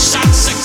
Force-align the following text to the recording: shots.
shots. 0.00 0.59